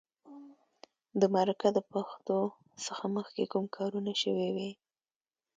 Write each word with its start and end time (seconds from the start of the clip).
د 1.21 1.21
مرکه 1.35 1.67
د 1.73 1.79
پښتو 1.91 2.39
څخه 2.85 3.03
مخکې 3.15 3.43
کوم 3.51 3.65
کارونه 3.77 4.11
شوي 4.23 4.49
وي. 4.55 4.71